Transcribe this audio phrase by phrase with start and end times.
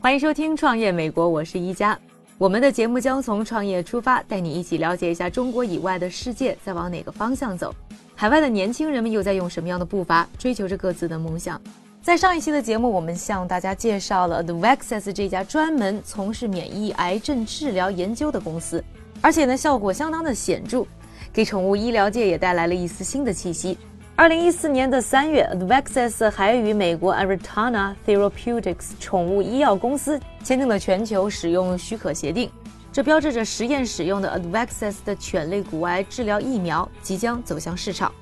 [0.00, 1.98] 欢迎收听《创业美国》，我是一加。
[2.38, 7.74] 我们的节目将从创业出发，带你一起了解一下中国以外的世界在往哪个方向走，
[8.14, 11.60] 海外的年轻人们又在用什么样的步伐追求着各自的梦想。
[12.00, 18.82] 在上一期的节目，我们向大家介绍了 The Vaxes 这家专门从事免疫癌症治疗研究的公司，
[19.20, 20.86] 而且呢效果相当的显著，
[21.32, 23.76] 给宠物医疗界也带来了一丝新的气息。
[24.18, 32.50] 二零一四年的三月，Advaxes 还与美国 Aritana Therapeutics 宠物医药公司签订了全球使用许可协定，
[32.90, 38.12] 这标志着实验使用的 Advaxes 的犬类骨癌治疗疫苗即将走向市场。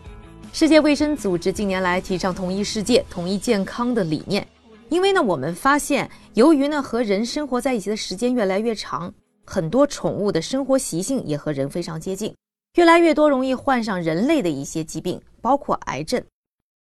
[0.52, 4.46] 世界卫生组织近年来提倡统一世界、统一健康的理念，
[4.90, 9.10] 因为呢，我们发现，由于呢和人生活在一起的时间越来越长，
[9.46, 12.34] 很多宠物的生活习性也和人非常接近。
[12.76, 16.22] 越来越多容易患上人类的一些疾病，包括癌症。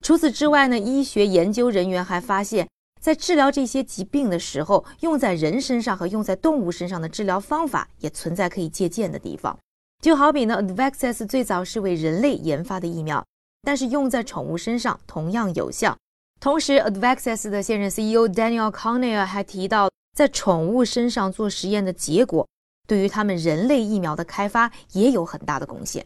[0.04, 2.68] 除此之外呢，医学研究人员还发现，
[3.00, 9.56] 在治疗这些疾病的时候，用在人身上和用在动物身上的治疗方法也存在可以借鉴的地方。
[10.02, 13.24] 就好比呢，Advaxes 最早是为人类研发的疫苗，
[13.62, 15.96] 但是用在宠物身上同样有效。
[16.40, 22.44] 同时，Advaxes 的现任 CEO Daniel Conner 还提到，在宠物身上做实验的结果。
[22.86, 26.04] 对于他们人类疫苗的开发也有很大的贡献。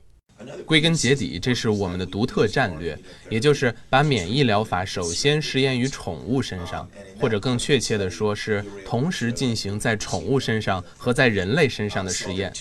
[0.64, 2.96] 归根结底，这是我们的独特战略，
[3.28, 6.88] 也就是把免疫疗法首先实验于宠物身上，
[7.20, 12.52] 或者更确切的说，是同时进行在宠物身上和在人类身上的实验。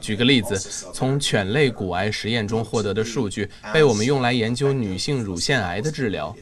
[0.00, 0.58] 举个例子，
[0.92, 6.34] 从犬类骨癌实验中获得的数据被我们用来研究女性乳腺癌的治疗。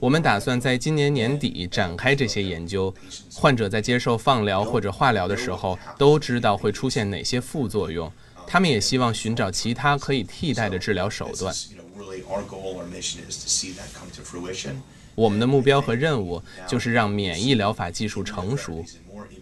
[0.00, 2.92] 我们打算在今年年底展开这些研究。
[3.34, 8.10] 患者在接受放疗或者化疗的时候，都知道会出现哪些副作用。
[8.46, 11.54] 他们也希望寻找其他可以替代的治疗手段。
[15.14, 18.84] 我们的目标和任务就是让免疫疗法技术成熟。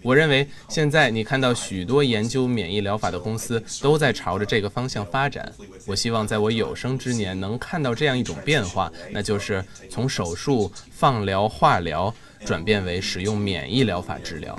[0.03, 5.51] 我认为现在你看到许多研究免疫疗法的公司都在朝着这个方向发展。
[5.87, 12.13] 我希望在我有生之年能看到这样一种变化，那就是从手术、放疗、化疗
[12.45, 14.59] 转变为使用免疫疗法治疗。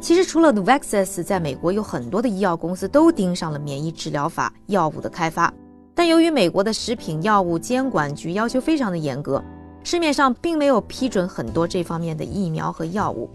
[0.00, 5.52] 其实，除了 v a x e s 在美国有很多的医药公司都盯上了免疫治疗法药物的开发，
[5.94, 9.44] 但由于美国的食品药物监管局要求非常的严格。
[9.82, 13.28] 市面上并没有批准很多这方面的疫苗和药物，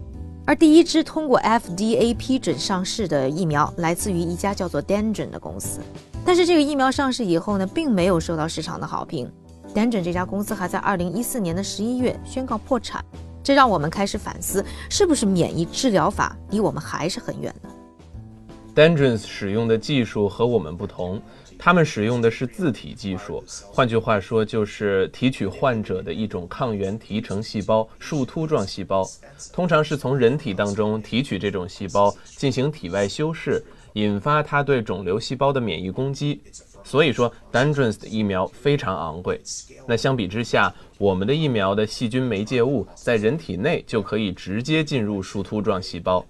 [0.44, 5.80] 而第一支通过 FDA 批准上市的疫苗来自于一家叫做 Dendron 的公司。
[6.24, 9.30] 但是这个疫苗上市以后呢，并没有受到市场的好评。
[9.74, 13.04] Dendron 这家公司还在2014年的11月宣告破产，
[13.42, 17.68] 这让我们开始反思，是不是免疫治疗法离我们还是很远呢
[18.74, 21.20] ？Dendron 使用的技术和我们不同。
[21.58, 29.04] 他们使用的是自体技术，换句话说，就是提取患者的一种抗原提成细胞——树突状细胞，
[29.52, 36.40] 通常是从人体当中提取这种细胞，进行体外修饰，引发它对肿瘤细胞的免疫攻击。
[36.84, 39.40] 所以说 d a n d r o n s 的疫苗非常昂贵。
[39.88, 46.24] 那相比之下，我们的疫苗的细菌媒介物在人体内就可以直接进入树突状细胞。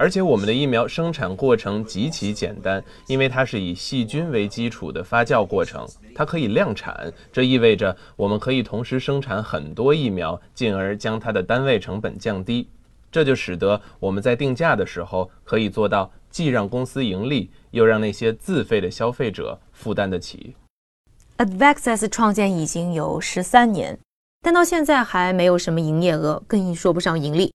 [0.00, 7.12] 而且我们的疫苗生产过程极其简单，因为它是以细菌为基础的发酵过程，它可以量产。
[7.32, 12.68] 这意味着我们可以同时生产很多疫苗，进而将它的单位成本降低。
[13.10, 20.54] 这就使得我们在定价的时候可以做到既让公司盈利，又让那些自费的消费者负担得起。
[21.38, 23.98] Advaxes 创建已经有十三年，
[24.42, 27.52] 但到现在还没有什么营业额，更说不上盈利。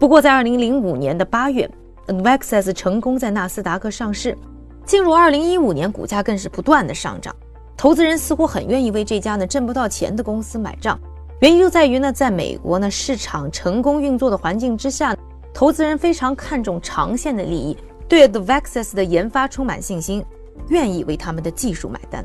[0.00, 1.70] 不过在二零零五年的八月。
[2.08, 4.36] Vaxes 成功在纳斯达克上市，
[4.84, 7.34] 进入二零一五年，股价更是不断的上涨。
[7.76, 10.98] 投资人似乎很愿意为这家呢挣不到钱的公司买账，
[11.40, 15.16] 原因就在于呢，在美国呢市场成功运作的环境之下，
[15.54, 17.76] 投资人非常看重长线的利益，
[18.08, 20.24] 对 The Vaxes 的研发充满信心，
[20.68, 22.24] 愿意为他们的技术买单。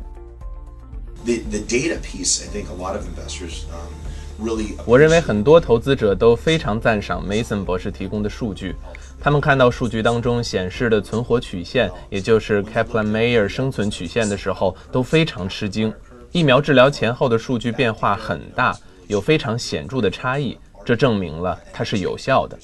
[1.25, 4.75] The the data piece, I think a lot of investors um really.
[4.85, 8.75] 我认为很多投资者都非常赞赏 Mason 博士提供的数据。
[9.19, 15.93] 他们看到数据当中显示的存活曲线，也就是 Kaplan-Meier 生存曲线的时候，都非常吃惊。
[16.31, 18.77] 疫苗治疗前后的数据变化很大，
[19.07, 22.57] 有非常显著的差异，这证明了它是有效的。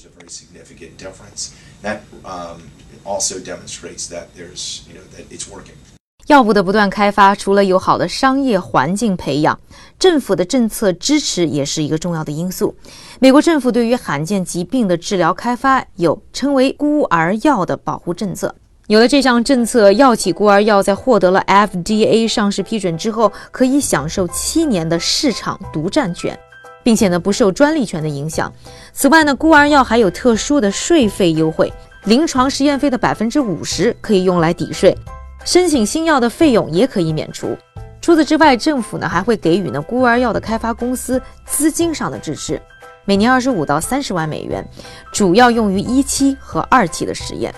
[6.28, 9.58] 药物的不断开发，除了有好的商业环境培养，
[9.98, 12.74] 政府的政策支持也是一个重要的因素。
[13.20, 18.54] 美国政府对于罕见疾病的治疗开发有称为“孤儿药”的保护政策。
[18.86, 26.38] 有了这项政策，药企孤儿药在获得了 FDA 上市批准之后，可以享受七年的市场独占权，
[26.82, 28.50] 并且呢不受专利权的影响。
[28.94, 31.70] 此外呢，孤儿药还有特殊的税费优惠，
[32.04, 34.96] 临床实验费的百分之五十可以用来抵税。
[35.44, 37.56] 申请新药的费用也可以免除。
[38.00, 42.60] 除此之外，政府呢还会给予呢孤儿药的开发公司资金上的支持，
[43.04, 44.66] 每年二十五到三十万美元，
[45.12, 47.54] 主要用于一期和二期的实验。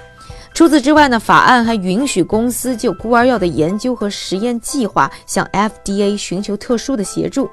[0.54, 7.50] 除此之外呢，法案还允许公司就孤儿药的研究和实验计划向 FDA 寻求特殊的协助。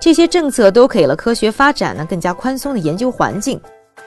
[0.00, 3.58] 这些政策都给了科学发展呢更加宽松的研究环境。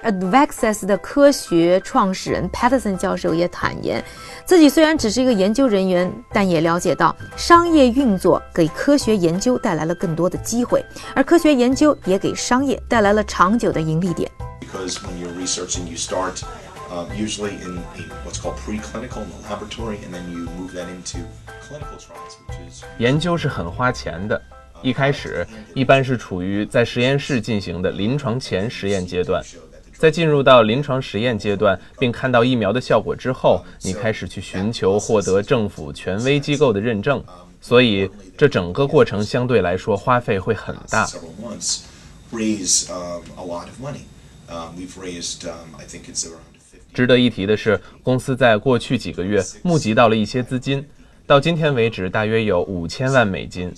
[0.07, 4.01] Advaxes 的科学创始人 Patterson 教授也坦言，
[4.45, 10.81] 自己虽然只是一个研究人员，但也了解到商业运作给科学研究带来了更多的机会，
[11.13, 14.31] 而科学研究也给商业带来了长久的盈利点。
[14.61, 16.41] Because when you're researching, you start
[16.89, 17.83] um, usually in
[18.25, 21.19] what's called preclinical in the laboratory, and then you move that into
[21.67, 24.41] clinical trials, which is 研究是很花钱的，
[24.81, 29.43] 一开始一般是处于在实验室进行的临床前实验阶段。
[29.97, 37.23] 在进入到临床实验阶段，并看到疫苗的效果之后，你开始去寻求获得政府权威机构的认证，
[37.59, 41.07] 所以这整个过程相对来说花费会很大。
[46.93, 50.85] 值得一提的是，公司在过去几个月募集到了一些资金，
[51.25, 53.73] 到今天为止大约有五千万美金。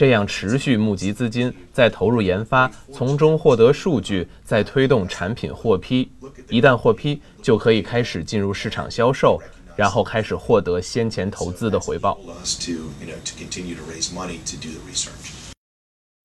[0.00, 6.10] 这样持续募集资金，再投入研发，从中获得数据，再推动产品获批。
[6.48, 9.38] 一旦获批，就可以开始进入市场销售，
[9.76, 12.18] 然后开始获得先前投资的回报。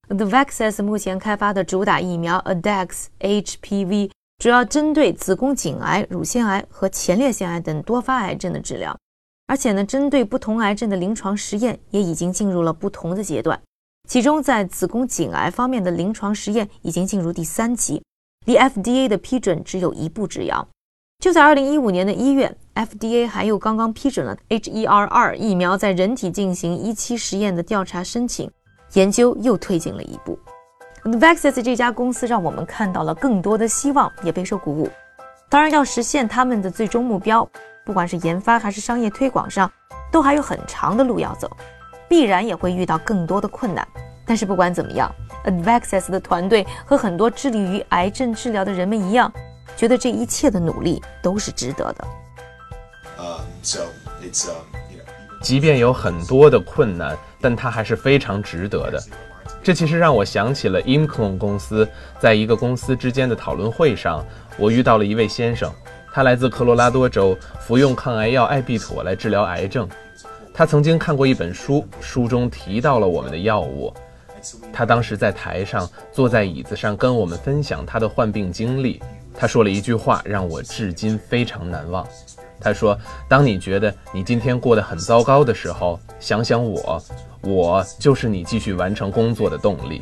[0.08, 4.10] The Vaxes 目前开发的主打疫苗 Adax HPV，
[4.42, 8.98] 主要针对子宫颈癌、乳腺癌和前列腺癌等多发癌症的治疗。
[9.48, 13.60] 而且呢，针对不同癌症的临床实验也已经进入了不同的阶段。
[14.08, 18.04] 其中，在子宫颈癌方面的临床实验已经进入第三期，
[18.46, 20.68] 离 FDA 的批准只有一步之遥。
[21.24, 28.52] 就在二零一五年的一月，FDA 还又刚刚批准了 HER2 疫苗在人体进行一期实验的调查申请，
[28.94, 30.38] 研究又推进了一步。
[31.04, 34.90] Vaxes 这家公司让我们看到了更多的希望，也备受鼓舞。
[35.50, 37.48] 当然，要实现他们的最终目标。
[37.86, 39.72] 不管是研发还是商业推广上，
[40.12, 41.50] 都还有很长的路要走，
[42.10, 43.88] 必然也会遇到更多的困难。
[44.26, 45.14] 但是不管怎么样
[45.46, 49.32] ，Advaxis 的团队和很多致力于癌症治疗的人们一样，
[49.78, 52.08] 觉得这一切的努力都是值得的。
[55.44, 59.00] 即便有很多的困难，但它还是非常值得的。
[59.62, 61.88] 这其实让我想起了 Imclone 公司，
[62.20, 64.26] 在一个公司之间的讨论会上，
[64.58, 65.72] 我遇到了一位先生。
[66.16, 69.86] 他来自科罗拉多州，服用抗癌药艾必妥来治疗癌症。
[70.54, 73.94] 他曾经看过一本书，书中提到了我们的药物。
[74.72, 79.04] 他当时在台上坐在椅子上跟我们分享他的患病经历。
[79.38, 82.08] 他说了一句话，让我至今非常难忘。
[82.62, 87.04] 他说：“当你觉得你今天过得很糟糕的时候，想想我，
[87.42, 90.02] 我就是你继续完成工作的动力。”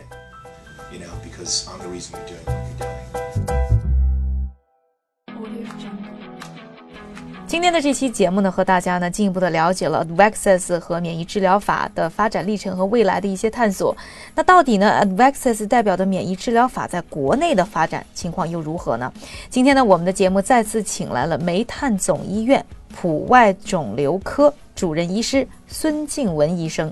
[7.53, 13.95] 今天的这期节目呢，和大家呢进一步的了解了 Advaxes 和免疫治疗法的发展历程和未来的一些探索。
[14.33, 19.13] 那到底呢，Advaxes 代表的免疫治疗法在国内的发展情况又如何呢？
[19.51, 26.91] 今天呢，我们的节目再次请来了煤炭总医院普外肿瘤科主任医师孙静文医生。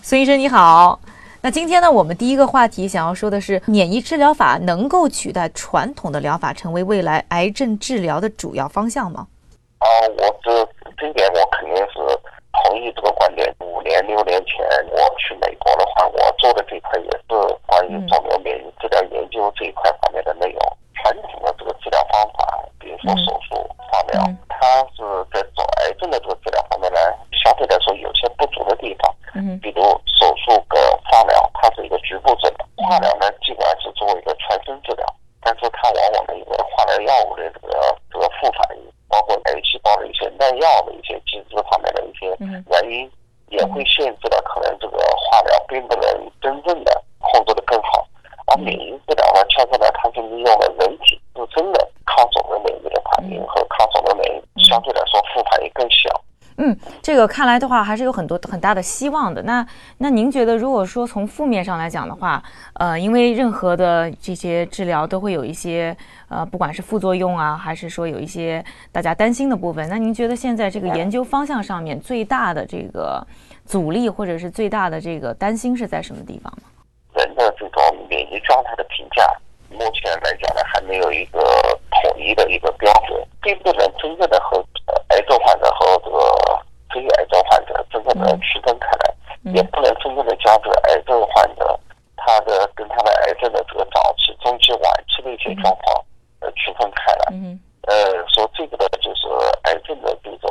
[0.00, 0.98] 孙医生你好。
[1.42, 9.26] 那今天呢，我们第一个话题想要说的是，免疫治疗法能够取代传统的疗法，成为未来癌症治疗的主要方向吗？
[9.78, 9.86] 啊，
[10.18, 10.66] 我这
[10.96, 11.98] 这一点我肯定是
[12.64, 13.54] 同意这个观点。
[13.60, 17.28] 五年六年前我去美国的话，我做的这块也是
[17.66, 20.60] 关于肿瘤免疫治疗研究这一块方面的内容。
[20.98, 26.98] 传统的这个治疗方法，比如说手术、化疗，它是在做癌症的这个治疗方面呢，
[27.30, 29.14] 相对来说有些不足的地方。
[29.36, 29.82] 嗯，比如
[30.18, 35.06] 手术跟化疗，它是一个局部治疗；化疗呢，尽管是作为一个全身治疗，
[35.40, 38.76] 但是它往往的一个化疗药物的这个这个副反
[41.26, 43.10] 机制方面的一些原因，
[43.48, 48.06] 也会限制了可能这个化疗并不能真正的控制的更好。
[48.46, 56.08] 而免疫治疗呢，恰恰呢，它是利用了人体自身的抗肿瘤免疫的反应和抗肿瘤免疫，相对来说副反应更小。
[56.56, 56.76] 嗯，
[57.08, 59.42] 这个看来的话，还是有很多很大的希望的。
[59.44, 62.42] 那那您觉得，如果说从负面上来讲的话，
[62.74, 65.96] 呃，因为任何的这些治疗都会有一些
[66.28, 68.62] 呃，不管是副作用啊，还是说有一些
[68.92, 73.26] 大家担心的部分，那您觉得现在这个研究方向上面最大的这个
[73.64, 76.64] 阻力，或者是最大的这个担心是在什么地方呢？
[77.14, 79.24] 人的这种免疫状态的评价，
[79.70, 81.40] 目前来讲呢，还没有一个
[82.02, 84.62] 统一的一个标准，并不能真正的和
[85.08, 89.14] 癌症患者和这个非癌症患者真正的区分开来，
[89.52, 91.78] 也不能真正的将这个癌症患者
[92.16, 96.04] 他的跟他的癌症的这个早期、中期、晚期的一些状况
[96.40, 97.32] 呃区分开来。
[97.88, 97.94] 呃，
[98.28, 99.28] 说这个呢，就是
[99.64, 100.50] 癌症的这种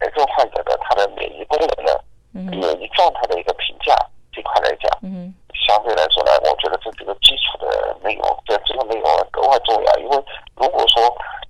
[0.00, 3.94] 癌症患者的他的免疫功能的免疫状态的一个评价
[4.32, 4.90] 这块来讲。
[5.66, 9.98] 相对来说呢，我觉得这这个基础的内容，这这个内容格外重要。
[9.98, 10.16] 因为
[10.56, 11.02] 如果说，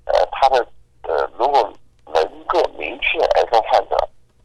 [0.04, 0.66] 呃，他的
[1.02, 1.62] 呃，如果
[2.12, 3.96] 能够明确癌症患者，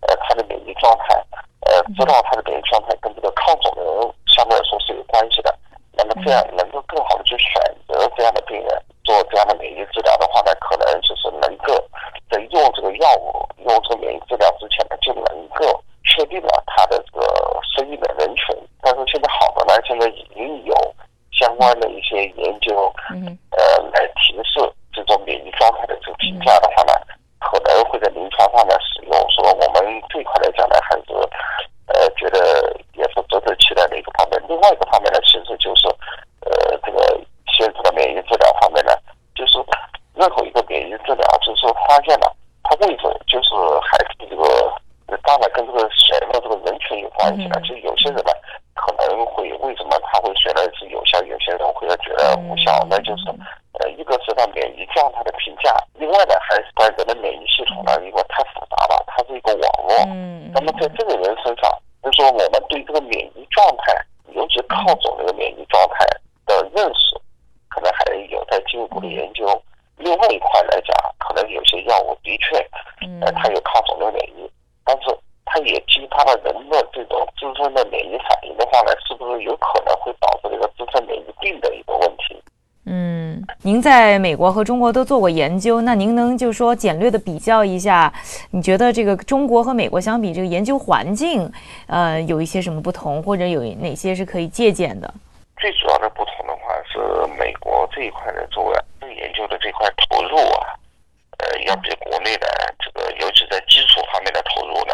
[0.01, 1.15] 呃，他的免疫状态，
[1.62, 5.58] 呃，知道他的免疫状态跟这个抗肿瘤相对来说是有关系的，
[5.94, 7.53] 那么这样能够更好的去选
[7.88, 8.70] 择这样的病人
[9.03, 11.74] 做这样的免疫治疗的话呢，可能就是能够
[12.29, 18.55] 在用这个药物、用这个免疫治疗之前呢，就能够确定了他的这个生命的人群。
[18.82, 20.75] 但是现在好的呢，现在已经有
[21.32, 22.94] 相关的一些研究，
[23.50, 24.62] 呃，来提示
[24.94, 26.94] 这种免疫状态的这个评价的话呢，
[27.39, 29.12] 可能会在临床上呢使用。
[29.32, 31.13] 说我们这一块来讲呢，还是
[31.88, 34.39] 呃觉得也是值得期待的一个方面。
[34.48, 35.88] 另外一个方面呢，其实就是
[36.46, 37.20] 呃这个
[37.58, 38.91] 现在的免疫治疗方面呢，
[39.34, 39.58] 就是
[40.13, 44.74] 任何一个免疫治疗，就是发现了它为什么就是还是这个
[45.24, 48.31] 当然跟这个选的这个人群有关系的，就有些人呢。
[48.75, 52.85] 可能会为什么他会觉得是有效，有些人会觉得无效？
[52.89, 53.24] 那就是
[53.79, 59.95] 呃，一个是他免疫状态的评价，另外呢，还是他人的免疫系统呢，因为太复杂了，它是一个网络。
[60.12, 60.51] 嗯。
[60.53, 61.71] 那么在这个人身上，
[62.03, 63.95] 就是说我们对这个免疫状态，
[64.33, 66.05] 尤其靠左这个免疫状态
[66.45, 67.15] 的认识，
[67.69, 69.47] 可能还有待进一步的研究。
[69.97, 72.57] 另外一块来讲，可能有些药物的确，
[73.21, 74.49] 呃，它有抗肿瘤免疫，
[74.83, 75.15] 但是。
[75.47, 82.43] 它也激发了人的这种自身的免疫反应的话呢，是不是有可能会导致这个自身免疫病的一个问题？
[82.87, 88.11] 嗯，您在美国和中国都做过研究，那您能就说简略的比较一下，
[88.49, 91.49] 你觉得这个中国和美国相比，这个研究环境，
[91.87, 95.13] 呃，有一些什么不同，或者有哪些是可以借鉴的？
[95.57, 96.99] 最主要的不同的话是
[97.39, 100.73] 美国这一块的做研究的这块投入啊，
[101.39, 102.47] 呃，要比国内的
[102.79, 104.93] 这个，尤其在基础方面的投入呢。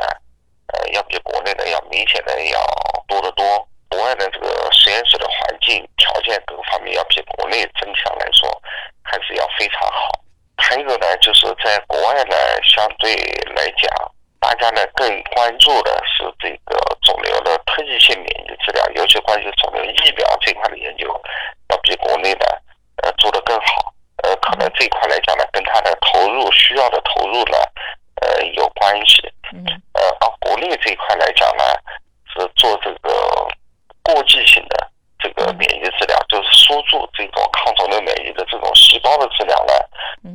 [0.74, 2.60] 呃，要比国内的要明显的要
[3.06, 3.44] 多得多。
[3.90, 8.50] 国外的这个实验室的环境条件各个方面要比国内增强来说
[9.04, 10.08] 还是要非常好。
[10.56, 13.14] 还有呢，就是在国外呢，相对
[13.54, 13.92] 来讲，
[14.40, 15.06] 大家呢更
[15.36, 21.08] 关注的是这个肿瘤的特异性免疫治疗，尤其关于肿瘤疫苗这块的研究，
[21.68, 22.46] 要比国内呢
[23.04, 23.94] 呃做得更好。
[24.24, 27.58] 呃，可能这一块来讲呢，跟它的投入需要的投入呢。
[28.22, 29.20] 呃，有关系。
[29.94, 31.64] 呃，而国内这一块来讲呢，
[32.32, 33.48] 是做这个
[34.04, 39.74] 过继性的这个免疫治疗，就是输入这种抗肿瘤免疫的这种细胞的治疗呢，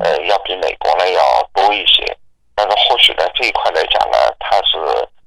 [0.00, 2.04] 呃，要比美国呢要多一些。
[2.56, 4.76] 但是或许呢，这一块来讲呢，它是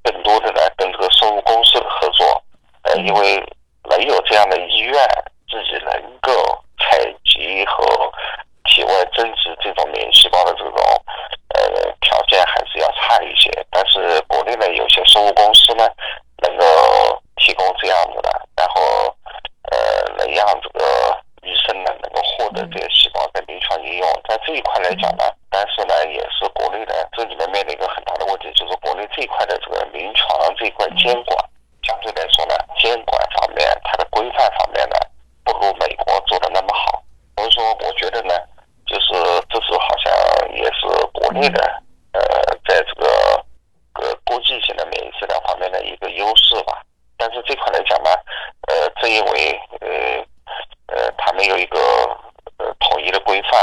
[0.04, 2.44] 更多的呢跟这个生物公司的合作。
[2.82, 3.42] 呃，因为
[3.90, 4.94] 没有这样的医院
[5.50, 8.12] 自己能够采集和
[8.66, 10.76] 体外增殖这种免疫细胞的这种。
[11.52, 15.84] 呃，条件还是要差一些，但是国内呢，有些生物公司呢，
[16.44, 16.64] 能够
[17.38, 18.82] 提供这样子的，然后
[19.72, 27.66] 呃，能让这个医生呢，能够获得这些细胞在临床应用，在这一块来讲呢，但是呢，也是国内的这里面面
[28.38, 31.38] 临一个很大的问题，就是国内这一块的这个临床这一块监管，
[31.84, 34.96] 相对来说呢，监管方面它的规范方面呢，
[35.44, 37.04] 不如美国做的那么好，
[37.38, 38.34] 所以说，我觉得呢。
[38.90, 39.14] 就是
[39.52, 41.62] 这是好像也是国内的
[42.14, 42.20] 呃，
[42.68, 43.08] 在这个
[44.02, 46.82] 呃国际性的免疫治疗方面的一个优势吧。
[47.16, 48.10] 但是这块来讲呢，
[48.68, 49.88] 呃，正因为呃
[50.88, 51.78] 呃，它没有一个
[52.58, 53.62] 呃统一的规范，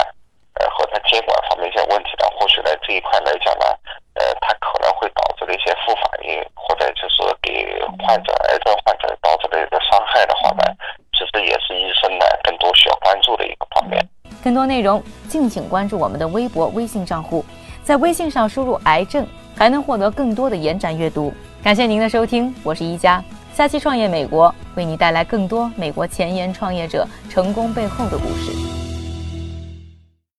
[0.61, 3.65] 呃，和它监管方面一些问题呢，或许呢这一块来讲呢，
[4.17, 7.65] 呃，它可能会导致的一些副反应，或者就是给
[8.05, 10.63] 患者癌症患者导致的一个伤害的话呢，
[11.13, 14.09] 其实也是医生呢更多需要关注的一个方面。
[14.43, 17.45] 更多内容，敬请关注我们的微博、微信账户。
[17.83, 21.33] 在微信上输入“癌症”，还能获得更多的延展阅读。
[21.63, 28.86] 感谢您的收听，我是一加，下期创业美国为你带来更多美国前沿创业者成功背后的故事。